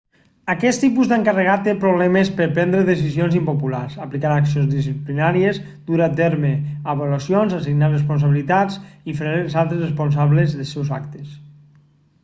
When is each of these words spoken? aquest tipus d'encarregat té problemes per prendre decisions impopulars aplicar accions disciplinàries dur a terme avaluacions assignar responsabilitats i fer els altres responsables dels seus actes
aquest 0.51 0.79
tipus 0.83 1.09
d'encarregat 1.09 1.59
té 1.65 1.73
problemes 1.83 2.31
per 2.39 2.47
prendre 2.55 2.79
decisions 2.87 3.37
impopulars 3.39 3.93
aplicar 4.05 4.31
accions 4.37 4.71
disciplinàries 4.71 5.59
dur 5.91 6.01
a 6.07 6.09
terme 6.21 6.53
avaluacions 6.95 7.55
assignar 7.61 7.91
responsabilitats 7.93 8.81
i 9.13 9.17
fer 9.21 9.29
els 9.35 9.59
altres 9.65 9.87
responsables 9.87 10.57
dels 10.59 10.73
seus 10.79 10.91
actes 11.01 11.39